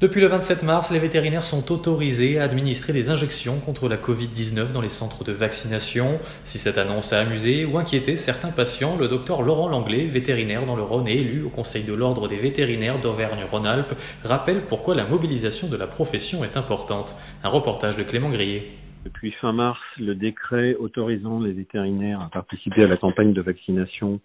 [0.00, 4.72] Depuis le 27 mars, les vétérinaires sont autorisés à administrer des injections contre la Covid-19
[4.72, 6.18] dans les centres de vaccination.
[6.42, 10.74] Si cette annonce a amusé ou inquiété certains patients, le docteur Laurent Langlais, vétérinaire dans
[10.74, 13.92] le Rhône et élu au Conseil de l'Ordre des vétérinaires d'Auvergne-Rhône-Alpes,
[14.24, 17.14] rappelle pourquoi la mobilisation de la profession est importante.
[17.44, 18.70] Un reportage de Clément Grillet.
[19.04, 24.20] Depuis fin mars, le décret autorisant les vétérinaires à participer à la campagne de vaccination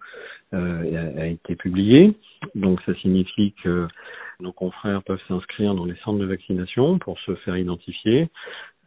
[0.54, 2.14] euh, a été publié.
[2.56, 3.88] Donc ça signifie que
[4.39, 8.30] nos confrères peuvent s'inscrire dans les centres de vaccination pour se faire identifier.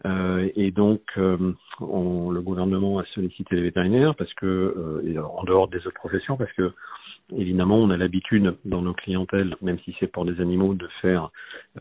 [0.07, 5.45] Euh, et donc, euh, on, le gouvernement a sollicité les vétérinaires parce que, euh, en
[5.45, 6.73] dehors des autres professions, parce que
[7.37, 11.31] évidemment, on a l'habitude dans nos clientèles, même si c'est pour des animaux, de faire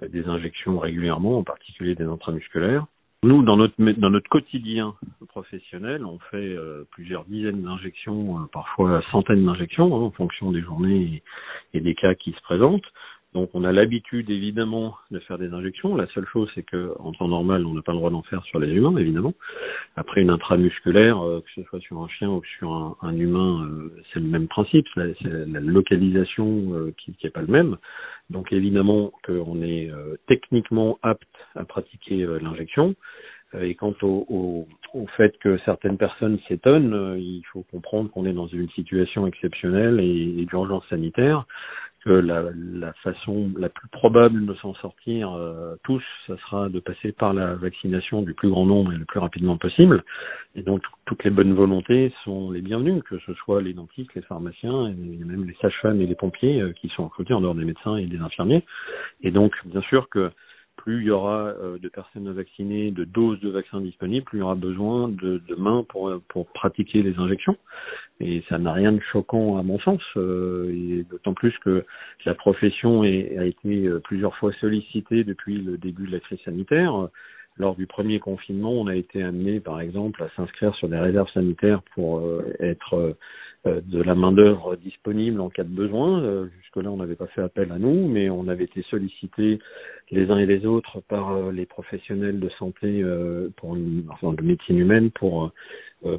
[0.02, 2.86] euh, des injections régulièrement, en particulier des intramusculaires.
[3.24, 4.94] Nous, dans notre dans notre quotidien
[5.30, 11.24] professionnel, on fait euh, plusieurs dizaines d'injections, parfois centaines d'injections, hein, en fonction des journées
[11.74, 12.86] et, et, des cas qui se présentent.
[13.38, 15.96] Donc on a l'habitude évidemment de faire des injections.
[15.96, 18.44] La seule chose c'est que en temps normal on n'a pas le droit d'en faire
[18.46, 19.36] sur les humains évidemment.
[19.96, 23.94] Après une intramusculaire, euh, que ce soit sur un chien ou sur un, humain, euh,
[24.12, 24.88] c'est le même principe.
[24.96, 27.78] C'est la, localisation euh, qui n'est pas le même.
[28.32, 29.92] Donc évidemment qu'on est
[30.26, 32.96] techniquement apte à pratiquer l'injection.
[33.62, 34.68] Et quant au,
[35.16, 40.46] fait que certaines personnes s'étonnent, il faut comprendre qu'on est dans une situation exceptionnelle et
[40.46, 41.46] d'urgence sanitaire
[42.14, 47.12] la, la, façon la plus probable de s'en sortir euh, tous, ça sera de passer
[47.12, 50.04] par la vaccination du plus grand nombre et le plus rapidement possible.
[50.56, 54.22] Et donc toutes les bonnes volontés sont les bienvenues, que ce soit les dentistes, les
[54.22, 57.66] pharmaciens, et même les sages-femmes et les pompiers euh, qui sont recrutés en dehors des
[57.66, 58.64] médecins et des infirmiers.
[59.22, 60.32] Et donc bien sûr que
[60.78, 64.42] plus il y aura euh, de personnes vaccinées, de doses de vaccins disponibles, plus il
[64.42, 67.58] y aura besoin de, de mains pour, pour pratiquer les injections.
[68.20, 71.86] Et ça n'a rien de choquant à mon sens, euh, et d'autant plus que
[72.26, 76.40] la profession est, a été euh, plusieurs fois sollicitée depuis le début de la crise
[76.44, 77.10] sanitaire.
[77.60, 81.30] Lors du premier confinement, on a été amené, par exemple, à s'inscrire sur des réserves
[81.32, 83.16] sanitaires pour euh, être
[83.66, 86.48] euh, de la main-d'œuvre disponible en cas de besoin.
[86.62, 89.60] Jusque-là, on n'avait pas fait appel à nous, mais on avait été sollicités
[90.12, 93.04] les uns et les autres par les professionnels de santé,
[93.58, 95.52] pour une, enfin, de médecine humaine, pour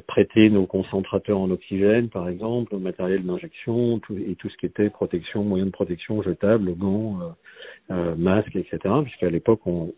[0.07, 4.89] prêter nos concentrateurs en oxygène, par exemple, le matériel d'injection et tout ce qui était
[4.89, 7.19] protection, moyens de protection jetables, gants,
[7.91, 8.77] euh, masques, etc.
[9.03, 9.91] Puisqu'à l'époque, on,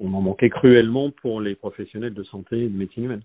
[0.00, 3.22] on, en manquait cruellement pour les professionnels de santé et de médecine humaine.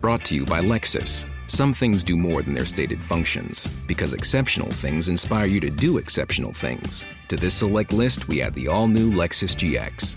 [0.00, 1.26] Brought to you by Lexus.
[1.48, 5.96] Some things do more than their stated functions, because exceptional things inspire you to do
[5.96, 7.06] exceptional things.
[7.28, 10.16] To this select list, we add the all new Lexus GX.